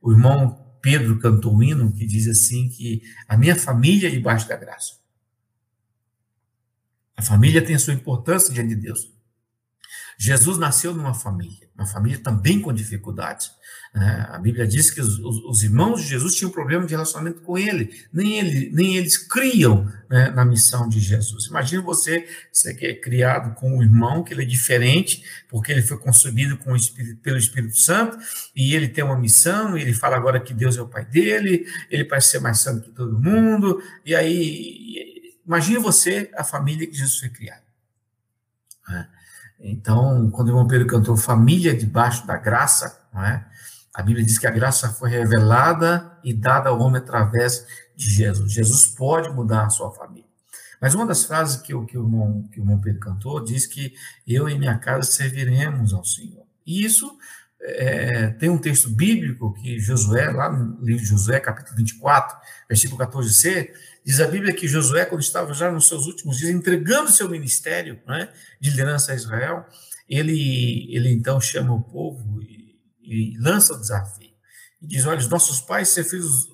O 0.00 0.12
irmão 0.12 0.64
Pedro 0.80 1.18
cantou 1.18 1.52
um 1.52 1.62
hino 1.62 1.92
que 1.92 2.06
diz 2.06 2.28
assim 2.28 2.68
que 2.68 3.02
a 3.26 3.36
minha 3.36 3.56
família 3.56 4.06
é 4.08 4.10
debaixo 4.12 4.48
da 4.48 4.56
graça. 4.56 4.94
A 7.16 7.22
família 7.22 7.60
tem 7.60 7.74
a 7.74 7.78
sua 7.78 7.94
importância 7.94 8.54
diante 8.54 8.68
de 8.68 8.76
Deus. 8.76 9.12
Jesus 10.18 10.58
nasceu 10.58 10.94
numa 10.94 11.12
família, 11.12 11.68
uma 11.74 11.86
família 11.86 12.18
também 12.18 12.60
com 12.60 12.72
dificuldades. 12.72 13.50
Né? 13.96 14.28
A 14.30 14.38
Bíblia 14.38 14.66
diz 14.66 14.90
que 14.90 15.00
os, 15.00 15.18
os, 15.18 15.62
irmãos 15.62 16.02
de 16.02 16.08
Jesus 16.08 16.34
tinham 16.34 16.50
problema 16.50 16.84
de 16.84 16.92
relacionamento 16.92 17.40
com 17.40 17.56
ele, 17.56 18.04
nem, 18.12 18.38
ele, 18.38 18.70
nem 18.70 18.96
eles 18.96 19.16
criam 19.16 19.90
né, 20.08 20.28
na 20.30 20.44
missão 20.44 20.86
de 20.86 21.00
Jesus. 21.00 21.46
Imagina 21.46 21.80
você, 21.80 22.28
você 22.52 22.74
que 22.74 22.84
é 22.84 22.94
criado 22.94 23.54
com 23.54 23.78
um 23.78 23.82
irmão, 23.82 24.22
que 24.22 24.34
ele 24.34 24.42
é 24.42 24.46
diferente, 24.46 25.24
porque 25.48 25.72
ele 25.72 25.80
foi 25.80 25.98
concebido 25.98 26.58
com 26.58 26.72
o 26.72 26.76
Espírito, 26.76 27.16
pelo 27.22 27.38
Espírito 27.38 27.78
Santo, 27.78 28.18
e 28.54 28.74
ele 28.74 28.86
tem 28.86 29.02
uma 29.02 29.18
missão, 29.18 29.78
e 29.78 29.80
ele 29.80 29.94
fala 29.94 30.16
agora 30.16 30.40
que 30.40 30.52
Deus 30.52 30.76
é 30.76 30.82
o 30.82 30.88
pai 30.88 31.04
dele, 31.06 31.66
ele 31.90 32.04
parece 32.04 32.32
ser 32.32 32.40
mais 32.40 32.58
santo 32.58 32.82
que 32.82 32.90
todo 32.90 33.18
mundo, 33.18 33.82
e 34.04 34.14
aí 34.14 35.16
Imagine 35.46 35.78
você 35.78 36.28
a 36.36 36.42
família 36.42 36.86
que 36.86 36.94
Jesus 36.94 37.20
foi 37.20 37.28
criado. 37.28 37.62
É? 38.90 39.06
Então, 39.60 40.28
quando 40.30 40.48
o 40.48 40.50
irmão 40.50 40.66
Pedro 40.66 40.86
cantou 40.86 41.16
família 41.16 41.74
debaixo 41.74 42.26
da 42.26 42.36
graça, 42.36 43.00
não 43.14 43.24
é? 43.24 43.46
A 43.96 44.02
Bíblia 44.02 44.22
diz 44.22 44.38
que 44.38 44.46
a 44.46 44.50
graça 44.50 44.90
foi 44.90 45.08
revelada 45.08 46.18
e 46.22 46.34
dada 46.34 46.68
ao 46.68 46.78
homem 46.78 47.00
através 47.00 47.66
de 47.96 48.10
Jesus. 48.10 48.52
Jesus 48.52 48.86
pode 48.88 49.30
mudar 49.30 49.64
a 49.64 49.70
sua 49.70 49.90
família. 49.90 50.28
Mas 50.78 50.94
uma 50.94 51.06
das 51.06 51.24
frases 51.24 51.62
que, 51.62 51.72
o, 51.72 51.86
que, 51.86 51.96
o, 51.96 52.02
irmão, 52.02 52.46
que 52.52 52.60
o 52.60 52.62
irmão 52.62 52.78
Pedro 52.78 53.00
cantou 53.00 53.42
diz 53.42 53.64
que 53.64 53.94
eu 54.28 54.50
e 54.50 54.58
minha 54.58 54.76
casa 54.76 55.10
serviremos 55.10 55.94
ao 55.94 56.04
Senhor. 56.04 56.44
E 56.66 56.84
isso 56.84 57.10
é, 57.62 58.28
tem 58.32 58.50
um 58.50 58.58
texto 58.58 58.90
bíblico 58.90 59.54
que 59.54 59.78
Josué, 59.78 60.30
lá 60.30 60.52
no 60.52 60.84
livro 60.84 61.02
de 61.02 61.08
Josué, 61.08 61.40
capítulo 61.40 61.74
24, 61.78 62.36
versículo 62.68 63.00
14c, 63.00 63.70
Diz 64.04 64.20
a 64.20 64.28
Bíblia 64.28 64.54
que 64.54 64.68
Josué, 64.68 65.06
quando 65.06 65.22
estava 65.22 65.54
já 65.54 65.72
nos 65.72 65.88
seus 65.88 66.06
últimos 66.06 66.36
dias, 66.36 66.50
entregando 66.50 67.10
seu 67.10 67.30
ministério 67.30 67.98
né, 68.06 68.28
de 68.60 68.70
liderança 68.70 69.10
a 69.10 69.14
Israel, 69.16 69.66
ele, 70.06 70.86
ele 70.94 71.10
então 71.10 71.40
chama 71.40 71.74
o 71.74 71.82
povo 71.82 72.40
e, 72.42 72.65
e 73.06 73.38
lança 73.38 73.74
o 73.74 73.80
desafio. 73.80 74.30
E 74.80 74.86
diz: 74.86 75.06
Olha, 75.06 75.18
os 75.18 75.28
nossos 75.28 75.60
pais 75.60 75.88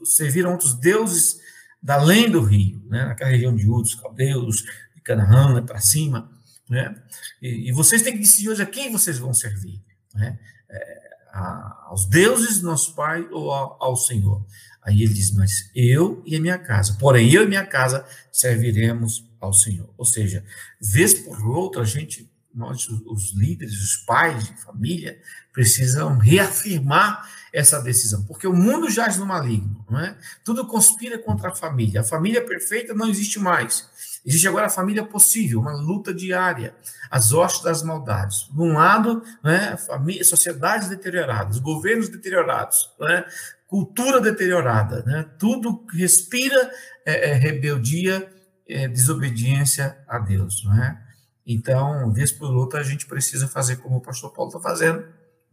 serviram, 0.04 0.52
outros 0.52 0.74
deuses 0.74 1.40
da 1.82 1.94
além 1.94 2.30
do 2.30 2.40
rio, 2.42 2.80
né, 2.88 3.06
naquela 3.06 3.30
região 3.30 3.54
de 3.54 3.68
Udos, 3.68 3.96
Caldeus, 3.96 4.62
de 4.94 5.00
Canaã, 5.02 5.54
né, 5.54 5.60
para 5.62 5.80
cima. 5.80 6.30
Né, 6.68 6.94
e, 7.40 7.68
e, 7.68 7.72
vocês 7.72 8.02
têm 8.02 8.12
que 8.12 8.20
decidir 8.20 8.48
hoje 8.48 8.62
a 8.62 8.66
quem 8.66 8.92
vocês 8.92 9.18
vão 9.18 9.34
servir. 9.34 9.82
Né, 10.14 10.38
é, 10.70 11.02
a, 11.32 11.86
aos 11.88 12.06
deuses 12.06 12.60
do 12.60 12.66
nosso 12.66 12.94
pai 12.94 13.26
ou 13.30 13.50
ao, 13.50 13.76
ao 13.80 13.96
Senhor. 13.96 14.46
Aí 14.82 15.02
ele 15.02 15.14
diz: 15.14 15.32
Mas 15.32 15.70
eu 15.74 16.22
e 16.26 16.36
a 16.36 16.40
minha 16.40 16.58
casa, 16.58 16.96
porém 16.98 17.32
eu 17.32 17.44
e 17.44 17.46
minha 17.46 17.66
casa 17.66 18.04
serviremos 18.30 19.24
ao 19.40 19.52
Senhor. 19.52 19.92
Ou 19.96 20.04
seja, 20.04 20.44
vez 20.80 21.14
por 21.14 21.44
outra, 21.46 21.82
a 21.82 21.84
gente, 21.84 22.30
nós, 22.54 22.88
os 22.88 23.32
líderes, 23.34 23.74
os 23.74 23.96
pais 23.98 24.44
de 24.44 24.62
família, 24.62 25.18
precisam 25.52 26.18
reafirmar 26.18 27.28
essa 27.52 27.80
decisão, 27.80 28.24
porque 28.24 28.46
o 28.46 28.52
mundo 28.54 28.90
jaz 28.90 29.18
no 29.18 29.26
maligno, 29.26 29.84
não 29.90 30.00
é? 30.00 30.16
Tudo 30.42 30.66
conspira 30.66 31.18
contra 31.18 31.50
a 31.50 31.54
família. 31.54 32.00
A 32.00 32.04
família 32.04 32.42
perfeita 32.44 32.94
não 32.94 33.08
existe 33.08 33.38
mais. 33.38 33.90
Existe 34.24 34.48
agora 34.48 34.66
a 34.66 34.70
família 34.70 35.04
possível, 35.04 35.60
uma 35.60 35.74
luta 35.74 36.14
diária, 36.14 36.74
as 37.10 37.32
hostes 37.32 37.62
das 37.62 37.82
maldades. 37.82 38.48
De 38.50 38.60
um 38.60 38.72
lado, 38.72 39.22
né, 39.42 39.76
família, 39.76 40.24
sociedades 40.24 40.88
deterioradas, 40.88 41.58
governos 41.58 42.08
deteriorados, 42.08 42.90
né, 43.00 43.24
cultura 43.72 44.20
deteriorada, 44.20 45.02
né? 45.06 45.24
tudo 45.38 45.86
respira 45.94 46.70
é, 47.06 47.30
é, 47.30 47.32
rebeldia, 47.32 48.30
é, 48.68 48.86
desobediência 48.86 49.96
a 50.06 50.18
Deus. 50.18 50.62
Não 50.62 50.84
é? 50.84 51.02
Então, 51.46 52.12
vez 52.12 52.30
por 52.30 52.50
outra, 52.50 52.80
a 52.80 52.84
gente 52.84 53.06
precisa 53.06 53.48
fazer 53.48 53.76
como 53.76 53.96
o 53.96 54.00
pastor 54.00 54.32
Paulo 54.32 54.50
está 54.50 54.60
fazendo, 54.60 55.04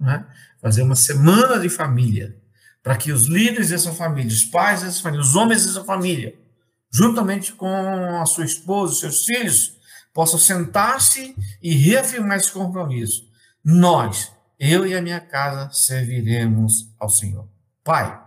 é? 0.02 0.24
fazer 0.62 0.82
uma 0.84 0.96
semana 0.96 1.60
de 1.60 1.70
família, 1.70 2.38
para 2.82 2.96
que 2.96 3.12
os 3.12 3.24
líderes 3.24 3.70
dessa 3.70 3.92
família, 3.92 4.32
os 4.32 4.46
pais 4.46 4.84
dessa 4.84 5.02
família, 5.02 5.26
os 5.26 5.36
homens 5.36 5.66
dessa 5.66 5.84
família, 5.84 6.38
juntamente 6.92 7.54
com 7.54 7.68
a 8.22 8.26
sua 8.26 8.46
esposa, 8.46 8.96
seus 8.96 9.26
filhos, 9.26 9.78
possam 10.14 10.40
sentar-se 10.40 11.36
e 11.62 11.74
reafirmar 11.76 12.38
esse 12.38 12.52
compromisso. 12.52 13.30
Nós, 13.64 14.32
eu 14.58 14.86
e 14.88 14.96
a 14.96 15.02
minha 15.02 15.20
casa, 15.20 15.70
serviremos 15.72 16.94
ao 17.00 17.10
Senhor. 17.10 17.48
Pai, 17.84 18.20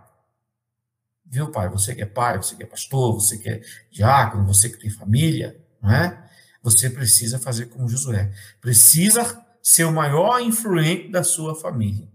viu, 1.25 1.51
pai? 1.51 1.69
Você 1.69 1.95
que 1.95 2.01
é 2.01 2.05
pai, 2.05 2.37
você 2.37 2.55
que 2.55 2.63
é 2.63 2.65
pastor, 2.65 3.13
você 3.15 3.37
que 3.37 3.49
é 3.49 3.61
diácono, 3.91 4.45
você 4.45 4.69
que 4.69 4.79
tem 4.79 4.89
família, 4.89 5.59
não 5.81 5.91
é? 5.91 6.22
Você 6.63 6.89
precisa 6.89 7.37
fazer 7.37 7.65
como 7.65 7.89
Josué. 7.89 8.31
Precisa 8.61 9.45
ser 9.61 9.83
o 9.83 9.91
maior 9.91 10.39
influente 10.39 11.09
da 11.09 11.23
sua 11.23 11.53
família. 11.53 12.07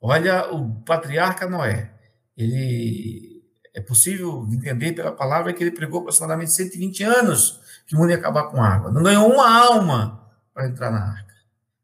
Olha 0.00 0.52
o 0.52 0.82
patriarca 0.82 1.48
Noé. 1.48 1.92
Ele 2.36 3.42
é 3.74 3.80
possível 3.80 4.46
entender 4.52 4.92
pela 4.92 5.12
palavra 5.12 5.52
que 5.52 5.62
ele 5.62 5.70
pregou 5.70 6.00
aproximadamente 6.00 6.52
120 6.52 7.02
anos 7.04 7.60
que 7.86 7.94
o 7.94 7.98
mundo 7.98 8.10
ia 8.10 8.16
acabar 8.16 8.44
com 8.44 8.62
água. 8.62 8.90
Não 8.90 9.02
ganhou 9.02 9.30
uma 9.32 9.48
alma 9.48 10.30
para 10.52 10.68
entrar 10.68 10.90
na 10.90 11.12
arca, 11.12 11.34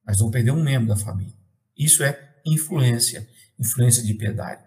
mas 0.04 0.20
não 0.20 0.30
perdeu 0.30 0.54
um 0.54 0.62
membro 0.62 0.88
da 0.88 0.96
família. 0.96 1.34
Isso 1.76 2.02
é 2.02 2.36
influência, 2.44 3.26
influência 3.58 4.02
de 4.02 4.14
piedade. 4.14 4.62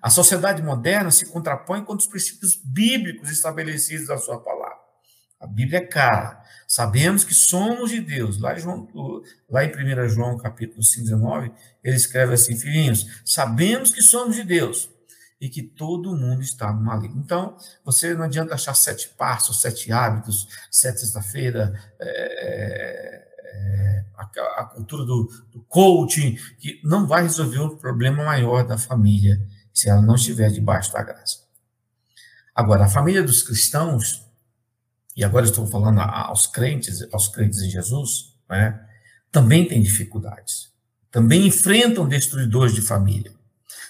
A 0.00 0.10
sociedade 0.10 0.62
moderna 0.62 1.10
se 1.10 1.26
contrapõe 1.26 1.84
contra 1.84 2.04
os 2.04 2.06
princípios 2.06 2.56
bíblicos 2.56 3.30
estabelecidos 3.30 4.08
na 4.08 4.18
sua 4.18 4.40
palavra. 4.40 4.61
A 5.42 5.46
Bíblia 5.46 5.80
é 5.80 5.84
cara. 5.84 6.40
Sabemos 6.68 7.24
que 7.24 7.34
somos 7.34 7.90
de 7.90 8.00
Deus. 8.00 8.38
Lá 8.40 8.54
em, 8.54 8.60
João, 8.60 8.88
lá 9.50 9.64
em 9.64 9.70
1 9.70 10.08
João, 10.08 10.38
capítulo 10.38 10.82
5, 10.84 11.04
19, 11.04 11.52
ele 11.82 11.96
escreve 11.96 12.34
assim, 12.34 12.56
filhinhos, 12.56 13.22
sabemos 13.24 13.90
que 13.90 14.00
somos 14.00 14.36
de 14.36 14.44
Deus 14.44 14.88
e 15.40 15.48
que 15.48 15.60
todo 15.60 16.16
mundo 16.16 16.40
está 16.42 16.72
no 16.72 16.80
maligno. 16.80 17.20
Então, 17.20 17.56
você 17.84 18.14
não 18.14 18.22
adianta 18.22 18.54
achar 18.54 18.74
sete 18.74 19.08
passos, 19.08 19.60
sete 19.60 19.90
hábitos, 19.90 20.46
sete 20.70 21.00
sexta-feira, 21.00 21.74
é, 22.00 23.28
é, 23.44 24.04
a, 24.16 24.22
a, 24.60 24.64
cultura 24.66 25.04
do, 25.04 25.28
do 25.50 25.60
coaching, 25.64 26.36
que 26.60 26.80
não 26.84 27.08
vai 27.08 27.24
resolver 27.24 27.58
o 27.58 27.76
problema 27.76 28.24
maior 28.24 28.64
da 28.64 28.78
família, 28.78 29.42
se 29.74 29.88
ela 29.90 30.00
não 30.00 30.14
estiver 30.14 30.52
debaixo 30.52 30.92
da 30.92 31.02
graça. 31.02 31.38
Agora, 32.54 32.84
a 32.84 32.88
família 32.88 33.24
dos 33.24 33.42
cristãos, 33.42 34.30
e 35.16 35.24
agora 35.24 35.44
estou 35.44 35.66
falando 35.66 36.00
aos 36.00 36.46
crentes, 36.46 37.06
aos 37.12 37.28
crentes 37.28 37.60
em 37.60 37.70
Jesus, 37.70 38.34
né, 38.48 38.80
também 39.30 39.66
tem 39.66 39.82
dificuldades. 39.82 40.70
Também 41.10 41.46
enfrentam 41.46 42.08
destruidores 42.08 42.74
de 42.74 42.80
família. 42.80 43.32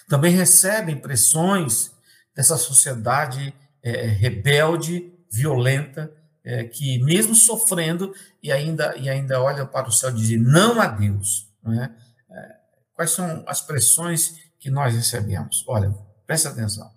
Também 0.07 0.33
recebem 0.33 0.97
pressões 0.97 1.91
dessa 2.35 2.57
sociedade 2.57 3.53
é, 3.81 4.05
rebelde, 4.07 5.13
violenta, 5.31 6.11
é, 6.43 6.65
que 6.65 7.01
mesmo 7.03 7.33
sofrendo 7.33 8.13
e 8.41 8.51
ainda 8.51 8.95
e 8.97 9.09
ainda 9.09 9.41
olha 9.41 9.65
para 9.65 9.87
o 9.87 9.91
céu 9.91 10.15
e 10.15 10.37
não 10.37 10.81
a 10.81 10.87
Deus, 10.87 11.47
né? 11.63 11.95
É, 12.29 12.55
quais 12.93 13.11
são 13.11 13.43
as 13.47 13.61
pressões 13.61 14.35
que 14.59 14.69
nós 14.69 14.93
recebemos. 14.93 15.63
Olha, 15.67 15.93
preste 16.25 16.47
atenção. 16.47 16.91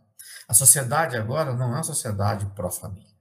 A 0.49 0.54
sociedade 0.54 1.16
agora 1.16 1.52
não 1.54 1.66
é 1.66 1.75
uma 1.76 1.83
sociedade 1.83 2.47
pró-família. 2.54 3.15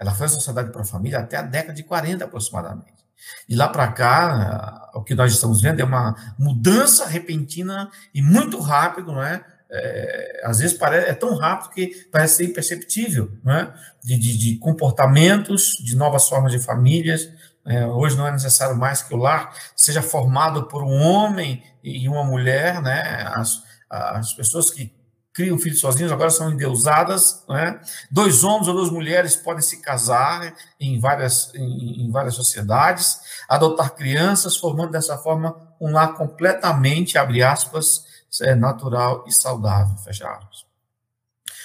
Ela 0.00 0.12
foi 0.12 0.26
uma 0.26 0.32
sociedade 0.32 0.72
pró-família 0.72 1.18
até 1.18 1.36
a 1.36 1.42
década 1.42 1.74
de 1.74 1.82
40 1.82 2.24
aproximadamente. 2.24 3.00
E 3.46 3.54
lá 3.54 3.68
para 3.68 3.86
cá, 3.88 4.90
o 4.94 5.02
que 5.02 5.14
nós 5.14 5.30
estamos 5.30 5.60
vendo 5.60 5.78
é 5.78 5.84
uma 5.84 6.16
mudança 6.38 7.04
repentina 7.04 7.90
e 8.14 8.22
muito 8.22 8.58
rápido, 8.58 9.12
não 9.12 9.22
é? 9.22 9.44
é 9.70 10.40
às 10.42 10.58
vezes 10.58 10.76
parece, 10.76 11.10
é 11.10 11.12
tão 11.12 11.36
rápido 11.36 11.70
que 11.70 12.08
parece 12.10 12.36
ser 12.36 12.44
imperceptível, 12.44 13.30
não 13.44 13.52
é? 13.52 13.74
De, 14.02 14.16
de, 14.16 14.38
de 14.38 14.56
comportamentos, 14.56 15.76
de 15.84 15.94
novas 15.94 16.26
formas 16.26 16.50
de 16.50 16.58
famílias. 16.58 17.28
É, 17.66 17.84
hoje 17.86 18.16
não 18.16 18.26
é 18.26 18.32
necessário 18.32 18.74
mais 18.74 19.02
que 19.02 19.12
o 19.12 19.18
lar 19.18 19.54
seja 19.76 20.00
formado 20.00 20.66
por 20.66 20.82
um 20.82 21.02
homem 21.02 21.62
e 21.84 22.08
uma 22.08 22.24
mulher, 22.24 22.80
né? 22.80 23.30
As, 23.34 23.62
as 23.90 24.32
pessoas 24.32 24.70
que 24.70 24.98
criam 25.40 25.58
filhos 25.58 25.80
sozinhos, 25.80 26.12
agora 26.12 26.28
são 26.28 26.52
endeusadas. 26.52 27.42
Né? 27.48 27.80
Dois 28.10 28.44
homens 28.44 28.68
ou 28.68 28.74
duas 28.74 28.90
mulheres 28.90 29.36
podem 29.36 29.62
se 29.62 29.80
casar 29.80 30.54
em 30.78 31.00
várias, 31.00 31.50
em, 31.54 32.04
em, 32.04 32.10
várias 32.10 32.34
sociedades, 32.34 33.20
adotar 33.48 33.94
crianças, 33.94 34.56
formando 34.56 34.90
dessa 34.90 35.16
forma 35.16 35.56
um 35.80 35.92
lar 35.92 36.14
completamente, 36.14 37.16
abre 37.16 37.42
aspas, 37.42 38.04
é, 38.42 38.54
natural 38.54 39.24
e 39.26 39.32
saudável, 39.32 39.96
fecha 39.96 40.28
aspas. 40.28 40.68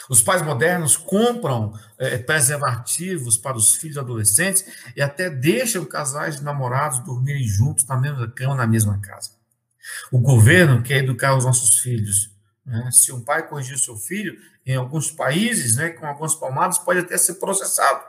Os 0.10 0.22
pais 0.22 0.42
modernos 0.42 0.96
compram 0.96 1.74
é, 1.98 2.18
preservativos 2.18 3.38
para 3.38 3.58
os 3.58 3.76
filhos 3.76 3.98
adolescentes 3.98 4.64
e 4.96 5.02
até 5.02 5.30
deixam 5.30 5.84
casais 5.84 6.38
de 6.38 6.44
namorados 6.44 7.00
dormirem 7.00 7.44
juntos 7.44 7.86
na 7.88 7.98
mesma 7.98 8.28
cama, 8.30 8.56
na 8.56 8.68
mesma 8.68 9.00
casa. 9.00 9.32
O 10.12 10.20
governo 10.20 10.82
quer 10.82 11.00
educar 11.00 11.36
os 11.36 11.44
nossos 11.44 11.80
filhos 11.80 12.35
né? 12.66 12.90
Se 12.92 13.12
um 13.12 13.22
pai 13.22 13.48
corrigir 13.48 13.76
o 13.76 13.80
seu 13.80 13.96
filho, 13.96 14.38
em 14.66 14.76
alguns 14.76 15.12
países, 15.12 15.76
né, 15.76 15.90
com 15.90 16.06
algumas 16.06 16.34
palmadas, 16.34 16.80
pode 16.80 17.00
até 17.00 17.18
ser 17.18 17.36
processado. 17.36 18.04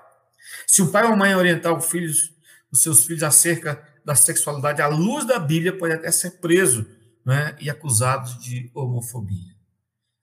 Se 0.66 0.80
um 0.80 0.90
pai 0.90 1.04
ou 1.04 1.16
mãe 1.16 1.34
orientar 1.34 1.76
os, 1.76 1.86
filhos, 1.86 2.32
os 2.70 2.82
seus 2.82 3.04
filhos 3.04 3.22
acerca 3.22 3.82
da 4.04 4.14
sexualidade 4.14 4.80
à 4.80 4.86
luz 4.86 5.26
da 5.26 5.38
Bíblia, 5.38 5.76
pode 5.76 5.92
até 5.92 6.10
ser 6.10 6.38
preso 6.38 6.86
né, 7.24 7.54
e 7.60 7.68
acusado 7.68 8.38
de 8.38 8.70
homofobia. 8.74 9.54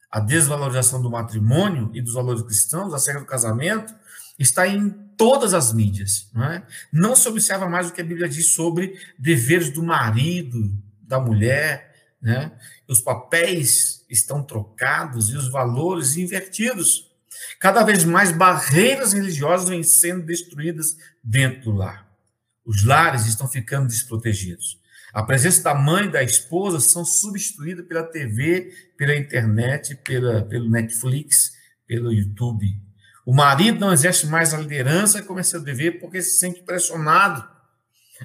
A 0.09 0.19
desvalorização 0.19 1.01
do 1.01 1.11
matrimônio 1.11 1.91
e 1.93 2.01
dos 2.01 2.13
valores 2.13 2.41
cristãos 2.43 2.93
acerca 2.93 3.19
do 3.19 3.25
casamento 3.25 3.93
está 4.39 4.67
em 4.67 4.89
todas 5.17 5.53
as 5.53 5.73
mídias. 5.73 6.29
Não, 6.33 6.43
é? 6.43 6.65
não 6.91 7.15
se 7.15 7.27
observa 7.27 7.67
mais 7.67 7.89
o 7.89 7.93
que 7.93 8.01
a 8.01 8.05
Bíblia 8.05 8.29
diz 8.29 8.53
sobre 8.53 8.97
deveres 9.17 9.69
do 9.69 9.83
marido, 9.83 10.71
da 11.01 11.19
mulher, 11.19 11.92
né? 12.23 12.53
Os 12.87 13.01
papéis 13.01 14.05
estão 14.09 14.41
trocados 14.41 15.29
e 15.29 15.35
os 15.35 15.51
valores 15.51 16.15
invertidos. 16.15 17.11
Cada 17.59 17.83
vez 17.83 18.05
mais 18.05 18.31
barreiras 18.31 19.11
religiosas 19.11 19.67
vêm 19.67 19.83
sendo 19.83 20.25
destruídas 20.25 20.95
dentro 21.21 21.63
do 21.63 21.71
lar. 21.73 22.09
Os 22.65 22.85
lares 22.85 23.25
estão 23.25 23.45
ficando 23.45 23.87
desprotegidos. 23.87 24.81
A 25.13 25.21
presença 25.21 25.61
da 25.61 25.75
mãe 25.75 26.05
e 26.05 26.11
da 26.11 26.23
esposa 26.23 26.79
são 26.79 27.03
substituídas 27.03 27.85
pela 27.85 28.03
TV, 28.03 28.71
pela 28.97 29.15
internet, 29.15 29.95
pela, 29.97 30.43
pelo 30.43 30.69
Netflix, 30.69 31.51
pelo 31.85 32.11
YouTube. 32.11 32.65
O 33.25 33.33
marido 33.33 33.79
não 33.79 33.91
exerce 33.91 34.25
mais 34.27 34.53
a 34.53 34.57
liderança 34.57 35.21
como 35.21 35.39
é 35.39 35.43
seu 35.43 35.61
dever 35.61 35.99
porque 35.99 36.21
se 36.21 36.37
sente 36.39 36.63
pressionado 36.63 37.45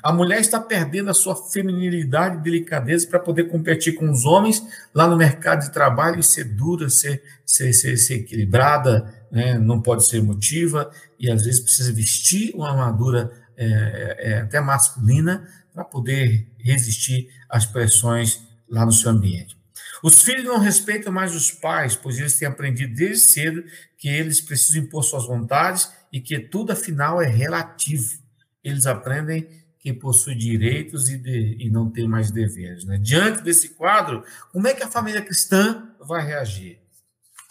a 0.02 0.12
mulher 0.12 0.40
está 0.40 0.60
perdendo 0.60 1.10
a 1.10 1.14
sua 1.14 1.34
feminilidade 1.34 2.36
e 2.36 2.42
delicadeza 2.42 3.06
para 3.06 3.18
poder 3.18 3.44
competir 3.44 3.94
com 3.94 4.10
os 4.10 4.24
homens 4.24 4.62
lá 4.94 5.06
no 5.06 5.16
mercado 5.16 5.60
de 5.60 5.72
trabalho 5.72 6.20
e 6.20 6.22
ser 6.22 6.44
dura, 6.44 6.88
ser, 6.88 7.22
ser, 7.44 7.72
ser, 7.72 7.96
ser 7.96 8.14
equilibrada, 8.16 9.12
né? 9.30 9.58
não 9.58 9.80
pode 9.80 10.06
ser 10.06 10.18
emotiva 10.18 10.90
e 11.18 11.30
às 11.30 11.44
vezes 11.44 11.60
precisa 11.60 11.92
vestir 11.92 12.54
uma 12.54 12.70
armadura 12.70 13.30
é, 13.56 14.16
é, 14.18 14.38
até 14.40 14.60
masculina 14.60 15.46
para 15.74 15.84
poder 15.84 16.46
resistir 16.58 17.28
às 17.48 17.66
pressões 17.66 18.40
lá 18.68 18.84
no 18.84 18.92
seu 18.92 19.10
ambiente. 19.10 19.56
Os 20.02 20.22
filhos 20.22 20.44
não 20.44 20.58
respeitam 20.58 21.12
mais 21.12 21.34
os 21.34 21.50
pais, 21.50 21.96
pois 21.96 22.18
eles 22.18 22.38
têm 22.38 22.46
aprendido 22.46 22.94
desde 22.94 23.26
cedo 23.26 23.64
que 23.96 24.08
eles 24.08 24.40
precisam 24.40 24.82
impor 24.82 25.02
suas 25.02 25.26
vontades 25.26 25.90
e 26.12 26.20
que 26.20 26.38
tudo 26.38 26.72
afinal 26.72 27.20
é 27.20 27.26
relativo. 27.26 28.18
Eles 28.62 28.86
aprendem 28.86 29.48
que 29.92 30.00
possui 30.00 30.34
direitos 30.34 31.08
e, 31.08 31.16
de, 31.16 31.56
e 31.58 31.70
não 31.70 31.90
tem 31.90 32.06
mais 32.06 32.30
deveres. 32.30 32.84
Né? 32.84 32.98
Diante 32.98 33.42
desse 33.42 33.70
quadro, 33.70 34.22
como 34.52 34.66
é 34.66 34.74
que 34.74 34.82
a 34.82 34.88
família 34.88 35.22
cristã 35.22 35.90
vai 36.00 36.24
reagir? 36.26 36.80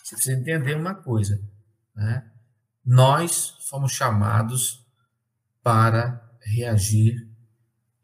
Você 0.03 0.15
precisa 0.15 0.37
entender 0.37 0.75
uma 0.75 0.93
coisa. 0.93 1.41
Né? 1.95 2.23
Nós 2.85 3.57
fomos 3.69 3.91
chamados 3.91 4.85
para 5.63 6.23
reagir 6.41 7.27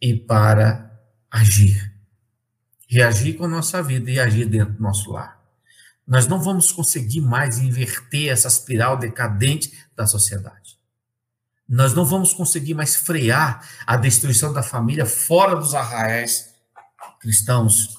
e 0.02 0.16
para 0.16 0.92
agir. 1.30 1.94
Reagir 2.88 3.36
com 3.36 3.46
a 3.46 3.48
nossa 3.48 3.82
vida 3.82 4.12
e 4.12 4.20
agir 4.20 4.46
dentro 4.46 4.74
do 4.74 4.82
nosso 4.82 5.12
lar. 5.12 5.42
Nós 6.06 6.28
não 6.28 6.42
vamos 6.42 6.72
conseguir 6.72 7.22
mais 7.22 7.60
inverter 7.60 8.30
essa 8.30 8.48
espiral 8.48 8.98
decadente 8.98 9.72
da 9.96 10.06
sociedade. 10.06 10.73
Nós 11.68 11.94
não 11.94 12.06
vamos 12.06 12.34
conseguir 12.34 12.74
mais 12.74 12.96
frear 12.96 13.68
a 13.86 13.96
destruição 13.96 14.52
da 14.52 14.62
família 14.62 15.06
fora 15.06 15.56
dos 15.56 15.74
arraiais 15.74 16.54
cristãos. 17.20 17.98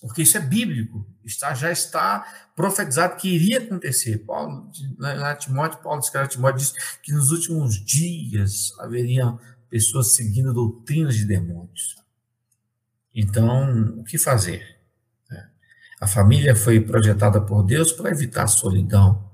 Porque 0.00 0.22
isso 0.22 0.36
é 0.36 0.40
bíblico, 0.40 1.06
está, 1.24 1.54
já 1.54 1.70
está 1.70 2.50
profetizado 2.56 3.16
que 3.16 3.28
iria 3.28 3.58
acontecer. 3.58 4.18
Paulo, 4.18 4.70
na 4.98 5.34
Timóteo, 5.34 5.82
Paulo 5.82 6.00
escreve 6.00 6.28
Timóteo, 6.28 6.58
diz 6.58 6.72
que 7.02 7.12
nos 7.12 7.30
últimos 7.30 7.84
dias 7.84 8.72
haveriam 8.78 9.38
pessoas 9.68 10.14
seguindo 10.14 10.52
doutrinas 10.52 11.16
de 11.16 11.24
demônios. 11.24 11.96
Então, 13.14 13.98
o 13.98 14.04
que 14.04 14.18
fazer? 14.18 14.78
É, 15.30 15.44
a 16.00 16.06
família 16.06 16.56
foi 16.56 16.80
projetada 16.80 17.40
por 17.40 17.62
Deus 17.62 17.92
para 17.92 18.10
evitar 18.10 18.44
a 18.44 18.48
solidão, 18.48 19.29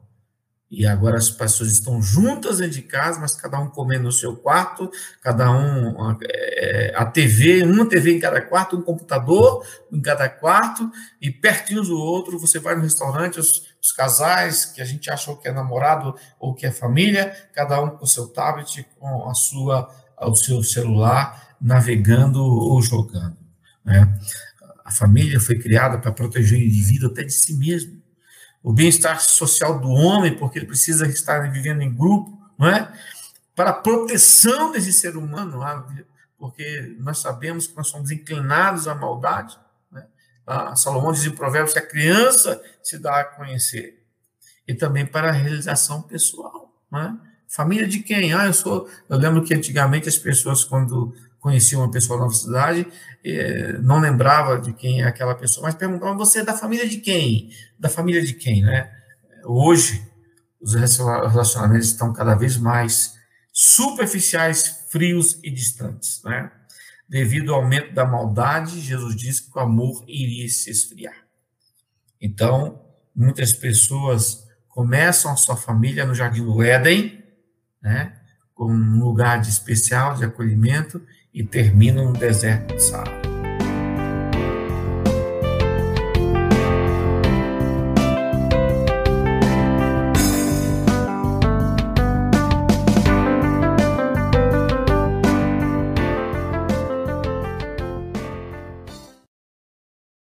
e 0.68 0.84
agora 0.84 1.16
as 1.16 1.30
pessoas 1.30 1.70
estão 1.70 2.02
juntas 2.02 2.58
dentro 2.58 2.72
de 2.72 2.82
casa, 2.82 3.20
mas 3.20 3.36
cada 3.36 3.58
um 3.60 3.68
comendo 3.68 4.04
no 4.04 4.12
seu 4.12 4.36
quarto, 4.36 4.90
cada 5.22 5.50
um 5.50 6.16
é, 6.22 6.92
a 6.96 7.04
TV, 7.04 7.62
uma 7.62 7.88
TV 7.88 8.16
em 8.16 8.20
cada 8.20 8.40
quarto, 8.40 8.76
um 8.76 8.82
computador 8.82 9.64
em 9.92 10.00
cada 10.00 10.28
quarto, 10.28 10.90
e 11.20 11.30
pertinho 11.30 11.82
do 11.82 11.96
outro, 11.96 12.38
você 12.38 12.58
vai 12.58 12.74
no 12.74 12.82
restaurante, 12.82 13.38
os, 13.38 13.62
os 13.80 13.92
casais 13.92 14.64
que 14.64 14.82
a 14.82 14.84
gente 14.84 15.08
achou 15.08 15.36
que 15.36 15.46
é 15.46 15.52
namorado 15.52 16.16
ou 16.40 16.52
que 16.52 16.66
é 16.66 16.72
família, 16.72 17.32
cada 17.54 17.80
um 17.80 17.90
com 17.90 18.04
seu 18.04 18.26
tablet, 18.26 18.84
com 18.98 19.28
a 19.28 19.34
sua, 19.34 19.88
o 20.20 20.34
seu 20.34 20.64
celular, 20.64 21.56
navegando 21.60 22.42
ou 22.42 22.82
jogando. 22.82 23.36
Né? 23.84 24.18
A 24.84 24.90
família 24.90 25.38
foi 25.38 25.58
criada 25.58 25.98
para 25.98 26.10
proteger 26.10 26.58
o 26.58 26.62
indivíduo 26.62 27.10
até 27.10 27.22
de 27.22 27.32
si 27.32 27.54
mesmo 27.54 28.04
o 28.66 28.72
bem-estar 28.72 29.20
social 29.20 29.78
do 29.78 29.88
homem, 29.88 30.36
porque 30.36 30.58
ele 30.58 30.66
precisa 30.66 31.06
estar 31.06 31.52
vivendo 31.52 31.82
em 31.82 31.94
grupo, 31.94 32.36
não 32.58 32.66
é? 32.66 32.92
Para 33.54 33.70
a 33.70 33.72
proteção 33.72 34.72
desse 34.72 34.92
ser 34.92 35.16
humano, 35.16 35.60
porque 36.36 36.96
nós 36.98 37.20
sabemos 37.20 37.68
que 37.68 37.76
nós 37.76 37.86
somos 37.86 38.10
inclinados 38.10 38.88
à 38.88 38.94
maldade. 38.96 39.56
Né? 39.88 40.04
Salomão 40.74 41.12
diz 41.12 41.24
em 41.24 41.30
Provérbios 41.30 41.74
que 41.74 41.78
a 41.78 41.86
criança 41.86 42.60
se 42.82 42.98
dá 42.98 43.20
a 43.20 43.24
conhecer. 43.24 44.04
E 44.66 44.74
também 44.74 45.06
para 45.06 45.28
a 45.28 45.32
realização 45.32 46.02
pessoal. 46.02 46.74
Não 46.90 47.00
é? 47.00 47.16
Família 47.46 47.86
de 47.86 48.00
quem? 48.00 48.34
Ah, 48.34 48.46
eu 48.46 48.52
sou. 48.52 48.90
Eu 49.08 49.16
lembro 49.16 49.44
que 49.44 49.54
antigamente 49.54 50.08
as 50.08 50.18
pessoas, 50.18 50.64
quando 50.64 51.14
conhecia 51.46 51.78
uma 51.78 51.88
pessoa 51.88 52.18
na 52.18 52.28
cidade, 52.28 52.84
eh, 53.24 53.78
não 53.80 54.00
lembrava 54.00 54.60
de 54.60 54.72
quem 54.72 55.02
é 55.02 55.04
aquela 55.04 55.32
pessoa, 55.32 55.64
mas 55.64 55.76
perguntava, 55.76 56.12
você 56.16 56.40
é 56.40 56.44
da 56.44 56.52
família 56.52 56.88
de 56.88 56.96
quem? 56.96 57.50
Da 57.78 57.88
família 57.88 58.20
de 58.20 58.34
quem, 58.34 58.62
né? 58.62 58.90
Hoje, 59.44 60.04
os 60.60 60.74
relacionamentos 60.74 61.86
estão 61.86 62.12
cada 62.12 62.34
vez 62.34 62.56
mais 62.56 63.14
superficiais, 63.52 64.86
frios 64.90 65.38
e 65.40 65.48
distantes, 65.48 66.20
né? 66.24 66.50
Devido 67.08 67.54
ao 67.54 67.62
aumento 67.62 67.94
da 67.94 68.04
maldade, 68.04 68.80
Jesus 68.80 69.14
disse 69.14 69.48
que 69.48 69.56
o 69.56 69.62
amor 69.62 70.04
iria 70.08 70.48
se 70.48 70.68
esfriar. 70.68 71.14
Então, 72.20 72.82
muitas 73.14 73.52
pessoas 73.52 74.44
começam 74.68 75.30
a 75.30 75.36
sua 75.36 75.56
família 75.56 76.04
no 76.04 76.12
Jardim 76.12 76.44
do 76.44 76.60
Éden, 76.60 77.22
né? 77.80 78.20
Como 78.52 78.72
um 78.72 78.98
lugar 78.98 79.40
de 79.40 79.48
especial 79.48 80.16
de 80.16 80.24
acolhimento, 80.24 81.00
e 81.36 81.44
terminam 81.44 82.06
no 82.06 82.12
deserto 82.14 82.74
de 82.74 82.82
Saara. 82.82 83.35